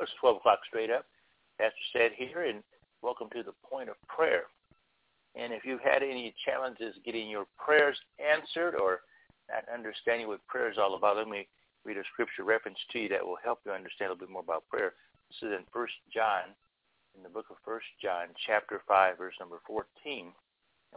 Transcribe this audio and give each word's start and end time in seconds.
It's 0.00 0.10
12 0.20 0.36
o'clock 0.40 0.60
straight 0.66 0.88
up. 0.88 1.04
Pastor 1.60 1.84
Sid 1.92 2.12
here, 2.16 2.48
and 2.48 2.64
welcome 3.02 3.28
to 3.36 3.42
the 3.42 3.52
point 3.60 3.90
of 3.90 4.00
prayer. 4.08 4.44
And 5.36 5.52
if 5.52 5.60
you've 5.62 5.84
had 5.84 6.02
any 6.02 6.32
challenges 6.42 6.96
getting 7.04 7.28
your 7.28 7.44
prayers 7.60 8.00
answered 8.16 8.80
or 8.80 9.04
not 9.52 9.68
understanding 9.68 10.26
what 10.26 10.40
prayer 10.48 10.72
is 10.72 10.78
all 10.80 10.96
about, 10.96 11.18
let 11.18 11.28
me 11.28 11.46
read 11.84 11.98
a 11.98 12.02
scripture 12.14 12.44
reference 12.44 12.78
to 12.92 12.98
you 12.98 13.08
that 13.10 13.20
will 13.20 13.36
help 13.44 13.60
you 13.66 13.72
understand 13.72 14.08
a 14.08 14.12
little 14.16 14.24
bit 14.24 14.32
more 14.32 14.40
about 14.40 14.64
prayer. 14.72 14.94
This 15.28 15.50
is 15.50 15.52
in 15.52 15.68
First 15.70 16.00
John, 16.08 16.56
in 17.14 17.22
the 17.22 17.28
book 17.28 17.46
of 17.50 17.60
First 17.62 17.92
John, 18.00 18.32
chapter 18.46 18.80
5, 18.88 19.18
verse 19.18 19.34
number 19.38 19.60
14. 19.66 19.84
And 20.06 20.32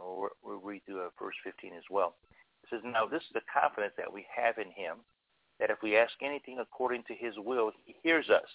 we'll, 0.00 0.30
we'll 0.42 0.64
read 0.64 0.80
through 0.86 1.04
uh, 1.04 1.12
verse 1.20 1.36
15 1.44 1.76
as 1.76 1.84
well. 1.90 2.16
It 2.64 2.72
says, 2.72 2.80
Now 2.82 3.04
this 3.04 3.20
is 3.20 3.36
the 3.36 3.44
confidence 3.52 3.92
that 3.98 4.10
we 4.10 4.24
have 4.32 4.56
in 4.56 4.72
him, 4.72 5.04
that 5.60 5.68
if 5.68 5.82
we 5.82 5.94
ask 5.98 6.14
anything 6.22 6.56
according 6.58 7.04
to 7.04 7.14
his 7.14 7.34
will, 7.36 7.70
he 7.84 7.94
hears 8.02 8.30
us. 8.30 8.48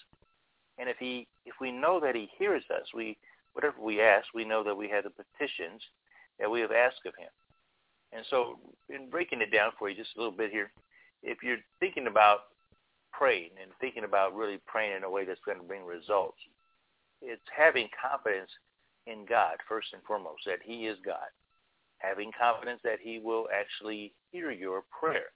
And 0.80 0.88
if 0.88 0.96
he, 0.98 1.28
if 1.44 1.54
we 1.60 1.70
know 1.70 2.00
that 2.00 2.14
he 2.14 2.30
hears 2.38 2.62
us, 2.70 2.86
we, 2.94 3.18
whatever 3.52 3.76
we 3.82 4.00
ask, 4.00 4.26
we 4.34 4.46
know 4.46 4.64
that 4.64 4.74
we 4.74 4.88
have 4.88 5.04
the 5.04 5.10
petitions 5.10 5.82
that 6.38 6.50
we 6.50 6.60
have 6.60 6.72
asked 6.72 7.04
of 7.04 7.12
him. 7.18 7.28
And 8.12 8.24
so, 8.30 8.58
in 8.88 9.10
breaking 9.10 9.42
it 9.42 9.52
down 9.52 9.72
for 9.78 9.90
you 9.90 9.94
just 9.94 10.16
a 10.16 10.18
little 10.18 10.36
bit 10.36 10.50
here, 10.50 10.72
if 11.22 11.42
you're 11.42 11.58
thinking 11.78 12.06
about 12.06 12.38
praying 13.12 13.50
and 13.60 13.70
thinking 13.80 14.04
about 14.04 14.34
really 14.34 14.58
praying 14.66 14.96
in 14.96 15.04
a 15.04 15.10
way 15.10 15.24
that's 15.26 15.40
going 15.44 15.58
to 15.58 15.64
bring 15.64 15.84
results, 15.84 16.38
it's 17.20 17.42
having 17.54 17.88
confidence 18.00 18.50
in 19.06 19.26
God 19.28 19.56
first 19.68 19.88
and 19.92 20.02
foremost, 20.04 20.42
that 20.46 20.60
he 20.64 20.86
is 20.86 20.96
God 21.04 21.28
having 21.98 22.30
confidence 22.32 22.80
that 22.82 22.98
he 23.02 23.18
will 23.18 23.46
actually 23.54 24.14
hear 24.32 24.50
your 24.50 24.82
prayer. 24.98 25.28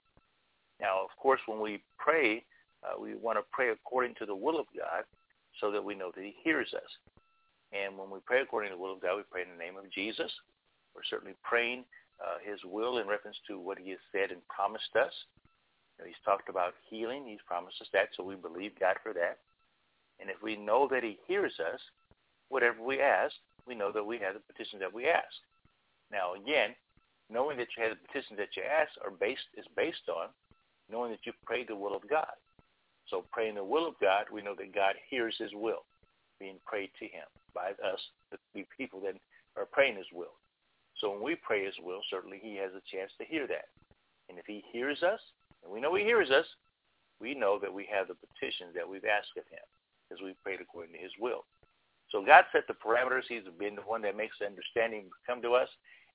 Now, 0.81 1.03
of 1.03 1.09
course, 1.21 1.39
when 1.45 1.61
we 1.61 1.83
pray, 1.97 2.43
uh, 2.83 2.99
we 2.99 3.15
want 3.15 3.37
to 3.37 3.43
pray 3.51 3.69
according 3.69 4.15
to 4.15 4.25
the 4.25 4.35
will 4.35 4.59
of 4.59 4.65
God 4.75 5.03
so 5.59 5.71
that 5.71 5.83
we 5.83 5.95
know 5.95 6.11
that 6.15 6.23
he 6.23 6.35
hears 6.43 6.73
us. 6.73 6.91
And 7.73 7.97
when 7.97 8.09
we 8.09 8.19
pray 8.25 8.41
according 8.41 8.71
to 8.71 8.75
the 8.75 8.81
will 8.81 8.93
of 8.93 9.01
God, 9.01 9.17
we 9.17 9.23
pray 9.29 9.41
in 9.41 9.49
the 9.49 9.63
name 9.63 9.77
of 9.77 9.91
Jesus. 9.91 10.31
We're 10.93 11.07
certainly 11.09 11.35
praying 11.43 11.83
uh, 12.23 12.39
his 12.43 12.59
will 12.63 12.99
in 12.99 13.07
reference 13.07 13.37
to 13.47 13.59
what 13.59 13.77
he 13.77 13.89
has 13.91 13.99
said 14.11 14.31
and 14.31 14.45
promised 14.47 14.95
us. 14.95 15.11
You 15.97 16.03
know, 16.03 16.07
he's 16.07 16.23
talked 16.23 16.49
about 16.49 16.73
healing. 16.89 17.25
He's 17.27 17.43
promised 17.45 17.81
us 17.81 17.87
that, 17.93 18.09
so 18.15 18.23
we 18.23 18.35
believe 18.35 18.79
God 18.79 18.95
for 19.03 19.13
that. 19.13 19.39
And 20.19 20.29
if 20.29 20.41
we 20.41 20.55
know 20.55 20.87
that 20.91 21.03
he 21.03 21.19
hears 21.27 21.53
us, 21.59 21.79
whatever 22.49 22.81
we 22.81 23.01
ask, 23.01 23.35
we 23.67 23.75
know 23.75 23.91
that 23.91 24.05
we 24.05 24.19
have 24.19 24.35
the 24.35 24.39
petitions 24.39 24.81
that 24.81 24.93
we 24.93 25.07
ask. 25.07 25.35
Now, 26.11 26.35
again, 26.35 26.75
knowing 27.29 27.57
that 27.57 27.67
you 27.75 27.83
have 27.83 27.91
the 27.91 28.07
petitions 28.07 28.37
that 28.37 28.55
you 28.55 28.63
ask 28.63 28.91
are 29.03 29.11
based 29.11 29.49
is 29.57 29.65
based 29.75 30.07
on 30.07 30.29
knowing 30.89 31.11
that 31.11 31.19
you've 31.25 31.41
prayed 31.43 31.67
the 31.67 31.75
will 31.75 31.95
of 31.95 32.07
God. 32.07 32.37
So 33.09 33.25
praying 33.31 33.55
the 33.55 33.63
will 33.63 33.87
of 33.87 33.95
God, 34.01 34.25
we 34.31 34.41
know 34.41 34.55
that 34.55 34.73
God 34.73 34.95
hears 35.09 35.35
his 35.37 35.51
will 35.53 35.85
being 36.39 36.57
prayed 36.65 36.89
to 36.99 37.05
him 37.05 37.25
by 37.53 37.71
us, 37.83 37.99
the 38.31 38.65
people 38.75 38.99
that 39.01 39.15
are 39.55 39.65
praying 39.65 39.95
his 39.95 40.11
will. 40.13 40.35
So 40.99 41.11
when 41.11 41.23
we 41.23 41.35
pray 41.35 41.65
his 41.65 41.75
will, 41.83 42.01
certainly 42.09 42.39
he 42.41 42.55
has 42.57 42.71
a 42.71 42.83
chance 42.91 43.11
to 43.19 43.25
hear 43.25 43.47
that. 43.47 43.69
And 44.29 44.39
if 44.39 44.45
he 44.45 44.63
hears 44.71 45.03
us, 45.03 45.19
and 45.63 45.71
we 45.71 45.79
know 45.79 45.95
he 45.95 46.03
hears 46.03 46.31
us, 46.31 46.45
we 47.21 47.33
know 47.33 47.59
that 47.59 47.73
we 47.73 47.87
have 47.91 48.07
the 48.07 48.15
petitions 48.15 48.73
that 48.75 48.87
we've 48.87 49.05
asked 49.05 49.37
of 49.37 49.47
him 49.47 49.63
because 50.03 50.23
we 50.23 50.35
prayed 50.43 50.61
according 50.61 50.93
to 50.93 50.99
his 50.99 51.11
will. 51.19 51.45
So 52.11 52.23
God 52.23 52.45
set 52.51 52.67
the 52.67 52.73
parameters. 52.73 53.23
He's 53.27 53.43
been 53.57 53.75
the 53.75 53.81
one 53.81 54.01
that 54.03 54.17
makes 54.17 54.35
the 54.39 54.45
understanding 54.45 55.09
come 55.25 55.41
to 55.41 55.53
us. 55.53 55.69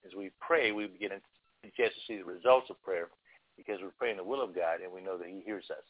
As 0.06 0.14
we 0.16 0.30
pray, 0.40 0.72
we 0.72 0.86
begin 0.86 1.10
to 1.10 1.88
see 2.06 2.16
the 2.16 2.24
results 2.24 2.70
of 2.70 2.82
prayer 2.82 3.08
because 3.56 3.78
we're 3.82 3.96
praying 3.98 4.16
the 4.16 4.24
will 4.24 4.42
of 4.42 4.54
God 4.54 4.80
and 4.82 4.92
we 4.92 5.00
know 5.00 5.18
that 5.18 5.28
he 5.28 5.42
hears 5.44 5.64
us. 5.70 5.84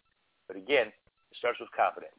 But 0.51 0.59
again, 0.59 0.91
it 0.91 1.37
starts 1.39 1.63
with 1.63 1.71
confidence. 1.71 2.19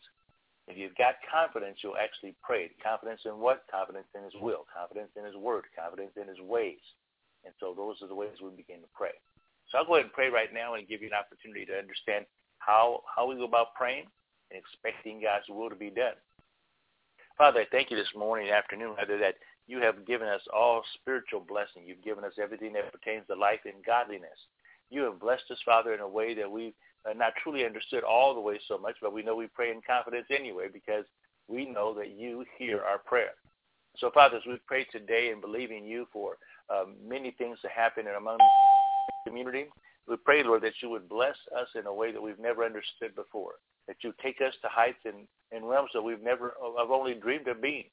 If 0.72 0.80
you've 0.80 0.96
got 0.96 1.20
confidence, 1.28 1.84
you'll 1.84 2.00
actually 2.00 2.32
pray. 2.40 2.72
Confidence 2.80 3.20
in 3.28 3.44
what? 3.44 3.68
Confidence 3.68 4.08
in 4.16 4.24
his 4.24 4.32
will. 4.40 4.64
Confidence 4.72 5.12
in 5.20 5.28
his 5.28 5.36
word. 5.36 5.68
Confidence 5.76 6.16
in 6.16 6.32
his 6.32 6.40
ways. 6.40 6.80
And 7.44 7.52
so 7.60 7.76
those 7.76 8.00
are 8.00 8.08
the 8.08 8.16
ways 8.16 8.40
we 8.40 8.56
begin 8.56 8.80
to 8.80 8.92
pray. 8.96 9.12
So 9.68 9.76
I'll 9.76 9.86
go 9.86 10.00
ahead 10.00 10.08
and 10.08 10.16
pray 10.16 10.32
right 10.32 10.48
now 10.56 10.80
and 10.80 10.88
give 10.88 11.04
you 11.04 11.12
an 11.12 11.20
opportunity 11.20 11.68
to 11.68 11.76
understand 11.76 12.24
how, 12.64 13.04
how 13.04 13.28
we 13.28 13.36
go 13.36 13.44
about 13.44 13.76
praying 13.76 14.08
and 14.48 14.56
expecting 14.56 15.20
God's 15.20 15.52
will 15.52 15.68
to 15.68 15.76
be 15.76 15.92
done. 15.92 16.16
Father, 17.36 17.68
I 17.68 17.68
thank 17.68 17.92
you 17.92 18.00
this 18.00 18.16
morning 18.16 18.48
and 18.48 18.56
afternoon, 18.56 18.96
Father, 18.96 19.20
that 19.20 19.44
you 19.68 19.84
have 19.84 20.08
given 20.08 20.32
us 20.32 20.48
all 20.56 20.88
spiritual 20.96 21.44
blessing. 21.44 21.84
You've 21.84 22.08
given 22.08 22.24
us 22.24 22.40
everything 22.40 22.72
that 22.80 22.96
pertains 22.96 23.28
to 23.28 23.36
life 23.36 23.68
and 23.68 23.84
godliness. 23.84 24.40
You 24.88 25.04
have 25.04 25.20
blessed 25.20 25.52
us, 25.52 25.60
Father, 25.68 25.92
in 25.92 26.00
a 26.00 26.08
way 26.08 26.32
that 26.36 26.48
we've 26.48 26.76
uh, 27.10 27.14
not 27.14 27.34
truly 27.42 27.66
understood 27.66 28.04
all 28.04 28.34
the 28.34 28.42
way 28.42 28.60
so 28.68 28.78
much, 28.78 28.96
but 29.02 29.14
we 29.14 29.24
know 29.24 29.36
we 29.36 29.48
pray 29.48 29.72
in 29.72 29.82
confidence 29.86 30.28
anyway 30.30 30.68
because 30.72 31.06
we 31.48 31.66
know 31.66 31.94
that 31.94 32.12
you 32.12 32.46
hear 32.58 32.82
our 32.82 33.00
prayer. 33.00 33.32
So, 33.98 34.10
Father, 34.14 34.38
as 34.38 34.44
we 34.48 34.58
pray 34.68 34.86
today 34.86 35.32
and 35.32 35.42
believe 35.42 35.72
in 35.72 35.86
you 35.86 36.08
for 36.14 36.38
um, 36.70 36.96
many 37.06 37.32
things 37.32 37.60
to 37.62 37.68
happen 37.70 38.08
in 38.08 38.16
among 38.16 38.38
the 38.38 39.30
community, 39.30 39.66
we 40.08 40.16
pray, 40.18 40.44
Lord, 40.44 40.64
that 40.64 40.82
you 40.82 40.90
would 40.90 41.10
bless 41.10 41.36
us 41.58 41.68
in 41.76 41.86
a 41.86 41.94
way 41.94 42.12
that 42.12 42.22
we've 42.22 42.40
never 42.40 42.64
understood 42.64 43.16
before, 43.16 43.54
that 43.88 43.98
you 44.02 44.14
take 44.24 44.42
us 44.42 44.54
to 44.62 44.70
heights 44.70 45.00
and, 45.06 45.28
and 45.52 45.68
realms 45.68 45.90
that 45.94 46.02
we've 46.02 46.22
never, 46.22 46.56
I've 46.80 46.92
only 46.92 47.14
dreamed 47.14 47.48
of 47.48 47.62
being. 47.62 47.86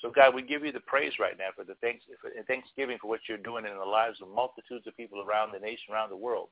So 0.00 0.10
God, 0.10 0.34
we 0.34 0.42
give 0.42 0.64
you 0.64 0.72
the 0.72 0.80
praise 0.80 1.12
right 1.20 1.36
now 1.38 1.50
for 1.54 1.64
the 1.64 1.74
thanks, 1.82 2.04
for, 2.20 2.30
thanksgiving 2.46 2.98
for 3.00 3.08
what 3.08 3.20
you're 3.28 3.38
doing 3.38 3.66
in 3.66 3.76
the 3.76 3.84
lives 3.84 4.18
of 4.22 4.28
multitudes 4.28 4.86
of 4.86 4.96
people 4.96 5.20
around 5.20 5.52
the 5.52 5.58
nation, 5.58 5.92
around 5.92 6.10
the 6.10 6.16
world. 6.16 6.48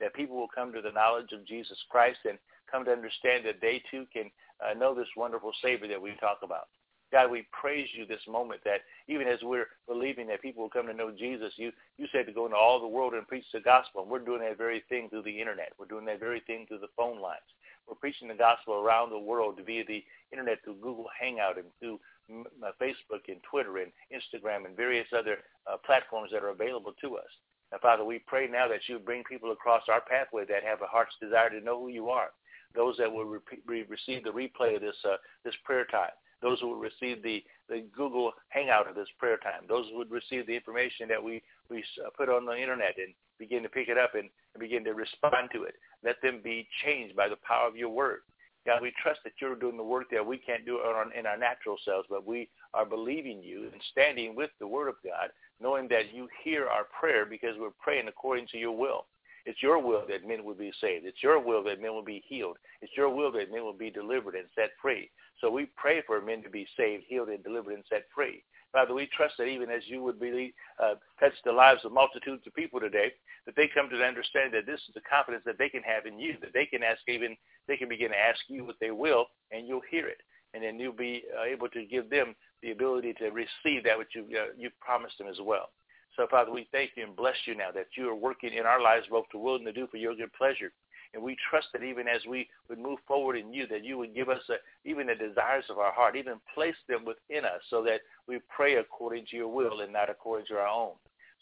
That 0.00 0.14
people 0.14 0.36
will 0.36 0.48
come 0.48 0.72
to 0.72 0.80
the 0.80 0.92
knowledge 0.92 1.32
of 1.32 1.46
Jesus 1.46 1.78
Christ 1.90 2.20
and 2.28 2.38
come 2.70 2.84
to 2.84 2.92
understand 2.92 3.44
that 3.46 3.60
they 3.60 3.82
too 3.90 4.06
can 4.12 4.30
uh, 4.64 4.74
know 4.74 4.94
this 4.94 5.08
wonderful 5.16 5.52
Savior 5.62 5.88
that 5.88 6.00
we 6.00 6.12
talk 6.20 6.38
about. 6.42 6.68
God, 7.12 7.30
we 7.30 7.46
praise 7.50 7.88
you 7.92 8.06
this 8.06 8.22
moment 8.28 8.60
that 8.64 8.82
even 9.08 9.26
as 9.26 9.40
we're 9.42 9.66
believing 9.88 10.28
that 10.28 10.42
people 10.42 10.62
will 10.62 10.70
come 10.70 10.86
to 10.86 10.94
know 10.94 11.10
Jesus, 11.10 11.52
you, 11.56 11.72
you 11.98 12.06
said 12.12 12.26
to 12.26 12.32
go 12.32 12.44
into 12.44 12.56
all 12.56 12.80
the 12.80 12.86
world 12.86 13.14
and 13.14 13.26
preach 13.26 13.44
the 13.52 13.60
gospel. 13.60 14.02
And 14.02 14.10
we're 14.10 14.20
doing 14.20 14.42
that 14.42 14.58
very 14.58 14.84
thing 14.88 15.08
through 15.08 15.22
the 15.24 15.40
internet. 15.40 15.72
We're 15.78 15.86
doing 15.86 16.04
that 16.04 16.20
very 16.20 16.40
thing 16.46 16.66
through 16.68 16.78
the 16.78 16.94
phone 16.96 17.20
lines. 17.20 17.42
We're 17.88 17.96
preaching 17.96 18.28
the 18.28 18.34
gospel 18.34 18.74
around 18.74 19.10
the 19.10 19.18
world 19.18 19.58
via 19.66 19.84
the 19.84 20.04
internet 20.30 20.62
through 20.62 20.76
Google 20.76 21.06
Hangout 21.18 21.58
and 21.58 21.66
through 21.80 21.98
uh, 22.30 22.70
Facebook 22.80 23.26
and 23.26 23.42
Twitter 23.42 23.78
and 23.78 23.90
Instagram 24.14 24.64
and 24.66 24.76
various 24.76 25.08
other 25.16 25.38
uh, 25.66 25.76
platforms 25.84 26.30
that 26.32 26.44
are 26.44 26.50
available 26.50 26.92
to 27.00 27.16
us. 27.16 27.30
Now, 27.72 27.78
Father, 27.80 28.04
we 28.04 28.18
pray 28.18 28.48
now 28.48 28.68
that 28.68 28.80
you 28.88 28.98
bring 28.98 29.22
people 29.24 29.52
across 29.52 29.82
our 29.88 30.00
pathway 30.00 30.44
that 30.46 30.64
have 30.64 30.82
a 30.82 30.86
heart's 30.86 31.14
desire 31.20 31.50
to 31.50 31.60
know 31.60 31.78
who 31.78 31.88
you 31.88 32.08
are. 32.10 32.28
Those 32.74 32.96
that 32.98 33.10
will 33.10 33.24
re- 33.24 33.84
receive 33.88 34.24
the 34.24 34.30
replay 34.30 34.76
of 34.76 34.82
this 34.82 34.96
uh, 35.04 35.16
this 35.44 35.54
prayer 35.64 35.84
time. 35.86 36.10
Those 36.42 36.60
who 36.60 36.68
will 36.68 36.80
receive 36.80 37.22
the, 37.22 37.44
the 37.68 37.84
Google 37.94 38.32
Hangout 38.48 38.88
of 38.88 38.94
this 38.94 39.08
prayer 39.18 39.36
time. 39.36 39.62
Those 39.68 39.86
who 39.90 39.98
would 39.98 40.10
receive 40.10 40.46
the 40.46 40.56
information 40.56 41.08
that 41.08 41.22
we 41.22 41.42
we 41.68 41.84
uh, 42.04 42.10
put 42.16 42.28
on 42.28 42.46
the 42.46 42.56
internet 42.56 42.94
and 42.96 43.12
begin 43.38 43.62
to 43.62 43.68
pick 43.68 43.88
it 43.88 43.98
up 43.98 44.14
and, 44.14 44.28
and 44.54 44.60
begin 44.60 44.84
to 44.84 44.94
respond 44.94 45.50
to 45.52 45.64
it. 45.64 45.74
Let 46.04 46.16
them 46.22 46.40
be 46.42 46.68
changed 46.84 47.16
by 47.16 47.28
the 47.28 47.36
power 47.46 47.68
of 47.68 47.76
your 47.76 47.90
word. 47.90 48.20
God, 48.66 48.82
we 48.82 48.92
trust 49.02 49.20
that 49.24 49.32
you're 49.40 49.54
doing 49.54 49.76
the 49.76 49.82
work 49.82 50.06
that 50.12 50.24
we 50.24 50.36
can't 50.36 50.66
do 50.66 50.80
in 51.18 51.26
our 51.26 51.38
natural 51.38 51.76
selves, 51.84 52.06
but 52.10 52.26
we 52.26 52.48
are 52.74 52.84
believing 52.84 53.42
you 53.42 53.70
and 53.72 53.82
standing 53.90 54.36
with 54.36 54.50
the 54.58 54.66
word 54.66 54.88
of 54.88 54.96
God, 55.02 55.30
knowing 55.60 55.88
that 55.88 56.12
you 56.12 56.28
hear 56.44 56.66
our 56.66 56.84
prayer 56.98 57.24
because 57.24 57.54
we're 57.58 57.70
praying 57.80 58.08
according 58.08 58.46
to 58.48 58.58
your 58.58 58.76
will. 58.76 59.06
It's 59.46 59.62
your 59.62 59.82
will 59.82 60.04
that 60.08 60.28
men 60.28 60.44
will 60.44 60.54
be 60.54 60.70
saved. 60.82 61.06
It's 61.06 61.22
your 61.22 61.42
will 61.42 61.64
that 61.64 61.80
men 61.80 61.92
will 61.92 62.04
be 62.04 62.22
healed. 62.28 62.58
It's 62.82 62.92
your 62.94 63.08
will 63.08 63.32
that 63.32 63.50
men 63.50 63.64
will 63.64 63.72
be 63.72 63.90
delivered 63.90 64.34
and 64.34 64.46
set 64.54 64.72
free. 64.80 65.10
So 65.40 65.50
we 65.50 65.66
pray 65.76 66.02
for 66.06 66.20
men 66.20 66.42
to 66.42 66.50
be 66.50 66.66
saved, 66.76 67.04
healed, 67.08 67.30
and 67.30 67.42
delivered 67.42 67.72
and 67.72 67.84
set 67.88 68.04
free. 68.14 68.42
Father, 68.72 68.94
we 68.94 69.08
trust 69.16 69.34
that 69.38 69.46
even 69.46 69.70
as 69.70 69.82
you 69.86 70.02
would 70.02 70.20
be 70.20 70.54
uh, 70.82 70.94
touch 71.18 71.32
the 71.44 71.52
lives 71.52 71.84
of 71.84 71.92
multitudes 71.92 72.46
of 72.46 72.54
people 72.54 72.78
today, 72.78 73.12
that 73.46 73.56
they 73.56 73.68
come 73.72 73.90
to 73.90 73.96
the 73.96 74.04
understanding 74.04 74.52
that 74.52 74.70
this 74.70 74.80
is 74.88 74.94
the 74.94 75.00
confidence 75.00 75.42
that 75.44 75.58
they 75.58 75.68
can 75.68 75.82
have 75.82 76.06
in 76.06 76.18
you, 76.18 76.34
that 76.40 76.52
they 76.54 76.66
can 76.66 76.82
ask 76.82 77.00
even, 77.08 77.36
they 77.66 77.76
can 77.76 77.88
begin 77.88 78.10
to 78.10 78.18
ask 78.18 78.40
you 78.48 78.64
what 78.64 78.76
they 78.80 78.92
will, 78.92 79.26
and 79.50 79.66
you'll 79.66 79.82
hear 79.90 80.06
it. 80.06 80.18
And 80.54 80.62
then 80.62 80.78
you'll 80.78 80.92
be 80.92 81.24
uh, 81.38 81.44
able 81.44 81.68
to 81.68 81.84
give 81.84 82.10
them 82.10 82.34
the 82.62 82.70
ability 82.70 83.14
to 83.14 83.30
receive 83.30 83.84
that 83.84 83.98
which 83.98 84.14
you, 84.14 84.26
uh, 84.36 84.52
you 84.56 84.70
promised 84.80 85.18
them 85.18 85.28
as 85.28 85.38
well. 85.42 85.70
So, 86.16 86.26
Father, 86.30 86.50
we 86.50 86.68
thank 86.72 86.92
you 86.96 87.04
and 87.04 87.16
bless 87.16 87.36
you 87.46 87.54
now 87.56 87.70
that 87.74 87.86
you 87.96 88.08
are 88.08 88.14
working 88.14 88.52
in 88.52 88.66
our 88.66 88.80
lives 88.80 89.06
both 89.10 89.26
to 89.32 89.38
will 89.38 89.56
and 89.56 89.66
to 89.66 89.72
do 89.72 89.86
for 89.90 89.96
your 89.96 90.14
good 90.14 90.32
pleasure. 90.32 90.72
And 91.12 91.22
we 91.22 91.36
trust 91.50 91.68
that 91.72 91.82
even 91.82 92.06
as 92.06 92.20
we 92.28 92.48
would 92.68 92.78
move 92.78 92.98
forward 93.06 93.36
in 93.36 93.52
you, 93.52 93.66
that 93.66 93.84
you 93.84 93.98
would 93.98 94.14
give 94.14 94.28
us 94.28 94.42
a, 94.48 94.54
even 94.88 95.08
the 95.08 95.14
desires 95.14 95.64
of 95.68 95.78
our 95.78 95.92
heart, 95.92 96.16
even 96.16 96.40
place 96.54 96.76
them 96.88 97.04
within 97.04 97.44
us 97.44 97.60
so 97.68 97.82
that 97.84 98.00
we 98.28 98.38
pray 98.54 98.76
according 98.76 99.26
to 99.26 99.36
your 99.36 99.48
will 99.48 99.80
and 99.80 99.92
not 99.92 100.08
according 100.10 100.46
to 100.46 100.54
our 100.54 100.68
own. 100.68 100.92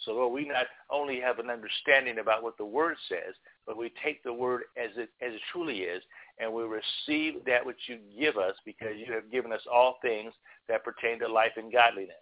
So 0.04 0.12
Lord, 0.12 0.32
we 0.32 0.46
not 0.46 0.66
only 0.90 1.20
have 1.20 1.38
an 1.38 1.50
understanding 1.50 2.18
about 2.18 2.42
what 2.42 2.56
the 2.56 2.64
word 2.64 2.96
says, 3.08 3.34
but 3.66 3.76
we 3.76 3.92
take 4.02 4.22
the 4.22 4.32
word 4.32 4.62
as 4.76 4.90
it 4.96 5.10
as 5.20 5.34
it 5.34 5.40
truly 5.52 5.80
is, 5.80 6.02
and 6.38 6.52
we 6.52 6.62
receive 6.62 7.44
that 7.46 7.66
which 7.66 7.80
you 7.88 7.98
give 8.18 8.36
us 8.36 8.54
because 8.64 8.94
you 8.96 9.12
have 9.12 9.30
given 9.30 9.52
us 9.52 9.60
all 9.70 9.96
things 10.00 10.32
that 10.68 10.84
pertain 10.84 11.18
to 11.18 11.28
life 11.28 11.52
and 11.56 11.72
godliness. 11.72 12.14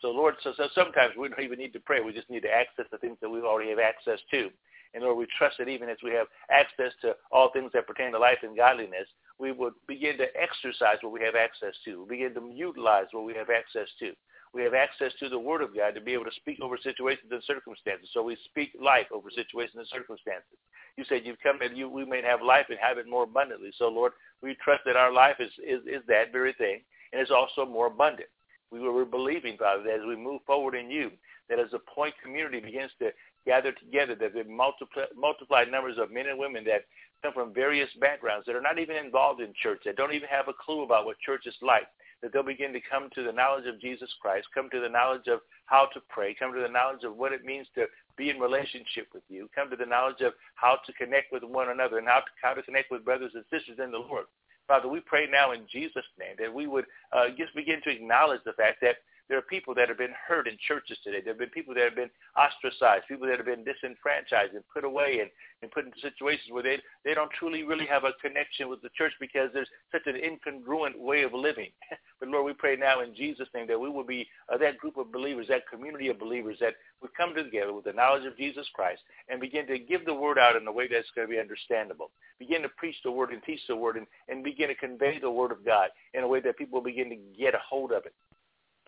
So 0.00 0.10
Lord, 0.10 0.34
so, 0.42 0.52
so 0.56 0.68
sometimes 0.74 1.14
we 1.16 1.28
don't 1.28 1.40
even 1.40 1.58
need 1.58 1.72
to 1.72 1.80
pray. 1.80 2.00
We 2.00 2.12
just 2.12 2.28
need 2.28 2.42
to 2.42 2.52
access 2.52 2.86
the 2.90 2.98
things 2.98 3.16
that 3.22 3.30
we 3.30 3.40
already 3.40 3.70
have 3.70 3.78
access 3.78 4.18
to. 4.32 4.50
And 4.94 5.04
Lord, 5.04 5.16
we 5.16 5.26
trust 5.38 5.56
that 5.58 5.68
even 5.68 5.88
as 5.88 5.98
we 6.02 6.10
have 6.12 6.26
access 6.50 6.92
to 7.02 7.14
all 7.30 7.50
things 7.52 7.70
that 7.72 7.86
pertain 7.86 8.12
to 8.12 8.18
life 8.18 8.38
and 8.42 8.56
godliness, 8.56 9.08
we 9.38 9.52
would 9.52 9.72
begin 9.88 10.18
to 10.18 10.26
exercise 10.36 10.98
what 11.00 11.12
we 11.12 11.22
have 11.22 11.34
access 11.34 11.74
to, 11.84 12.06
begin 12.08 12.34
to 12.34 12.50
utilize 12.54 13.06
what 13.12 13.24
we 13.24 13.34
have 13.34 13.48
access 13.50 13.88
to 13.98 14.12
we 14.54 14.62
have 14.62 14.74
access 14.74 15.12
to 15.18 15.28
the 15.28 15.38
Word 15.38 15.62
of 15.62 15.74
God 15.74 15.94
to 15.94 16.00
be 16.00 16.12
able 16.12 16.26
to 16.26 16.36
speak 16.36 16.60
over 16.60 16.76
situations 16.76 17.28
and 17.30 17.42
circumstances. 17.44 18.10
So 18.12 18.22
we 18.22 18.36
speak 18.44 18.72
life 18.80 19.06
over 19.12 19.30
situations 19.30 19.76
and 19.76 19.88
circumstances. 19.88 20.58
You 20.96 21.04
said 21.08 21.22
you've 21.24 21.40
come 21.42 21.62
and 21.62 21.76
you 21.76 21.88
we 21.88 22.04
may 22.04 22.20
have 22.22 22.42
life 22.42 22.66
and 22.68 22.78
have 22.78 22.98
it 22.98 23.08
more 23.08 23.24
abundantly. 23.24 23.70
So 23.78 23.88
Lord, 23.88 24.12
we 24.42 24.56
trust 24.62 24.82
that 24.84 24.96
our 24.96 25.12
life 25.12 25.36
is, 25.40 25.52
is, 25.66 25.80
is 25.86 26.02
that 26.08 26.32
very 26.32 26.52
thing 26.52 26.80
and 27.12 27.20
it's 27.20 27.30
also 27.30 27.64
more 27.64 27.86
abundant. 27.86 28.28
We 28.70 28.80
were 28.80 29.04
believing, 29.04 29.56
Father, 29.58 29.82
that 29.84 30.00
as 30.00 30.06
we 30.06 30.16
move 30.16 30.40
forward 30.46 30.74
in 30.74 30.90
you, 30.90 31.10
that 31.48 31.58
as 31.58 31.70
the 31.72 31.78
point 31.80 32.14
community 32.22 32.60
begins 32.60 32.90
to 33.00 33.10
gather 33.46 33.72
together, 33.72 34.14
that 34.14 34.34
the 34.34 34.44
multiply, 34.44 35.04
multiplied 35.16 35.70
numbers 35.70 35.98
of 35.98 36.12
men 36.12 36.26
and 36.26 36.38
women 36.38 36.64
that 36.64 36.84
come 37.22 37.32
from 37.32 37.54
various 37.54 37.88
backgrounds 38.00 38.46
that 38.46 38.56
are 38.56 38.62
not 38.62 38.78
even 38.78 38.96
involved 38.96 39.40
in 39.40 39.52
church, 39.62 39.82
that 39.84 39.96
don't 39.96 40.12
even 40.12 40.28
have 40.28 40.48
a 40.48 40.52
clue 40.52 40.82
about 40.82 41.06
what 41.06 41.18
church 41.20 41.46
is 41.46 41.54
like, 41.62 41.86
that 42.20 42.32
they'll 42.32 42.42
begin 42.42 42.72
to 42.72 42.80
come 42.90 43.08
to 43.14 43.22
the 43.22 43.32
knowledge 43.32 43.66
of 43.66 43.80
Jesus 43.80 44.10
Christ, 44.20 44.46
come 44.54 44.68
to 44.70 44.80
the 44.80 44.88
knowledge 44.88 45.28
of 45.28 45.40
how 45.66 45.88
to 45.94 46.00
pray, 46.08 46.34
come 46.34 46.52
to 46.52 46.60
the 46.60 46.68
knowledge 46.68 47.04
of 47.04 47.16
what 47.16 47.32
it 47.32 47.44
means 47.44 47.66
to 47.74 47.86
be 48.16 48.30
in 48.30 48.38
relationship 48.38 49.08
with 49.14 49.22
you, 49.28 49.48
come 49.54 49.70
to 49.70 49.76
the 49.76 49.86
knowledge 49.86 50.20
of 50.20 50.32
how 50.54 50.78
to 50.84 50.92
connect 50.94 51.32
with 51.32 51.42
one 51.42 51.70
another 51.70 51.98
and 51.98 52.08
how 52.08 52.20
to, 52.20 52.30
how 52.42 52.54
to 52.54 52.62
connect 52.62 52.90
with 52.90 53.04
brothers 53.04 53.32
and 53.34 53.44
sisters 53.50 53.78
in 53.82 53.90
the 53.90 53.98
Lord. 53.98 54.26
Father, 54.68 54.88
we 54.88 55.00
pray 55.00 55.26
now 55.30 55.52
in 55.52 55.66
Jesus' 55.70 56.04
name 56.18 56.36
that 56.38 56.52
we 56.52 56.66
would 56.66 56.86
uh, 57.12 57.26
just 57.36 57.54
begin 57.54 57.80
to 57.82 57.90
acknowledge 57.90 58.40
the 58.44 58.52
fact 58.52 58.80
that 58.82 58.96
there 59.32 59.38
are 59.38 59.48
people 59.48 59.74
that 59.74 59.88
have 59.88 59.96
been 59.96 60.12
hurt 60.28 60.46
in 60.46 60.58
churches 60.68 60.98
today. 61.02 61.22
There 61.24 61.32
have 61.32 61.40
been 61.40 61.48
people 61.48 61.72
that 61.72 61.84
have 61.84 61.96
been 61.96 62.12
ostracized, 62.36 63.08
people 63.08 63.26
that 63.28 63.38
have 63.38 63.48
been 63.48 63.64
disenfranchised 63.64 64.52
and 64.52 64.62
put 64.68 64.84
away 64.84 65.20
and, 65.24 65.30
and 65.62 65.72
put 65.72 65.86
into 65.86 65.98
situations 66.04 66.52
where 66.52 66.62
they, 66.62 66.76
they 67.02 67.14
don't 67.14 67.32
truly 67.40 67.62
really 67.62 67.86
have 67.86 68.04
a 68.04 68.12
connection 68.20 68.68
with 68.68 68.82
the 68.82 68.92
church 68.92 69.14
because 69.18 69.48
there's 69.54 69.72
such 69.90 70.04
an 70.04 70.20
incongruent 70.20 71.00
way 71.00 71.22
of 71.22 71.32
living. 71.32 71.70
but 72.20 72.28
Lord, 72.28 72.44
we 72.44 72.52
pray 72.52 72.76
now 72.76 73.00
in 73.00 73.14
Jesus' 73.14 73.48
name 73.54 73.66
that 73.68 73.80
we 73.80 73.88
will 73.88 74.04
be 74.04 74.28
uh, 74.52 74.58
that 74.58 74.76
group 74.76 74.98
of 74.98 75.10
believers, 75.10 75.46
that 75.48 75.66
community 75.72 76.08
of 76.08 76.20
believers 76.20 76.58
that 76.60 76.74
would 77.00 77.14
come 77.16 77.34
together 77.34 77.72
with 77.72 77.86
the 77.86 77.94
knowledge 77.94 78.26
of 78.26 78.36
Jesus 78.36 78.66
Christ 78.74 79.00
and 79.30 79.40
begin 79.40 79.66
to 79.68 79.78
give 79.78 80.04
the 80.04 80.12
word 80.12 80.36
out 80.38 80.56
in 80.56 80.68
a 80.68 80.72
way 80.72 80.88
that's 80.92 81.08
going 81.16 81.26
to 81.26 81.32
be 81.32 81.40
understandable. 81.40 82.10
Begin 82.38 82.60
to 82.60 82.68
preach 82.76 82.96
the 83.02 83.10
word 83.10 83.30
and 83.30 83.42
teach 83.44 83.60
the 83.66 83.76
word 83.76 83.96
and, 83.96 84.06
and 84.28 84.44
begin 84.44 84.68
to 84.68 84.74
convey 84.74 85.18
the 85.18 85.30
word 85.30 85.52
of 85.52 85.64
God 85.64 85.88
in 86.12 86.22
a 86.22 86.28
way 86.28 86.40
that 86.40 86.58
people 86.58 86.82
begin 86.82 87.08
to 87.08 87.16
get 87.40 87.54
a 87.54 87.60
hold 87.66 87.92
of 87.92 88.04
it. 88.04 88.12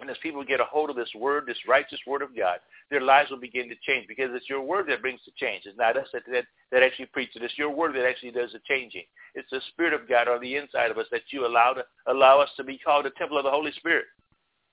And 0.00 0.10
as 0.10 0.16
people 0.22 0.42
get 0.44 0.60
a 0.60 0.64
hold 0.64 0.90
of 0.90 0.96
this 0.96 1.12
word, 1.14 1.44
this 1.46 1.68
righteous 1.68 2.00
word 2.06 2.22
of 2.22 2.36
God, 2.36 2.58
their 2.90 3.00
lives 3.00 3.30
will 3.30 3.38
begin 3.38 3.68
to 3.68 3.76
change 3.86 4.08
because 4.08 4.30
it's 4.32 4.48
your 4.50 4.60
word 4.60 4.86
that 4.88 5.00
brings 5.00 5.20
the 5.24 5.32
change. 5.36 5.62
It's 5.66 5.78
not 5.78 5.96
us 5.96 6.08
that, 6.12 6.22
that, 6.32 6.44
that 6.72 6.82
actually 6.82 7.08
it. 7.14 7.28
It's 7.36 7.56
your 7.56 7.70
word 7.70 7.94
that 7.94 8.04
actually 8.04 8.32
does 8.32 8.52
the 8.52 8.60
changing. 8.68 9.04
It's 9.34 9.50
the 9.50 9.60
Spirit 9.68 9.94
of 9.94 10.08
God 10.08 10.26
on 10.26 10.40
the 10.40 10.56
inside 10.56 10.90
of 10.90 10.98
us 10.98 11.06
that 11.12 11.22
you 11.30 11.46
allow, 11.46 11.74
to, 11.74 11.84
allow 12.08 12.40
us 12.40 12.50
to 12.56 12.64
be 12.64 12.76
called 12.76 13.04
the 13.04 13.10
temple 13.10 13.38
of 13.38 13.44
the 13.44 13.50
Holy 13.50 13.72
Spirit. 13.72 14.06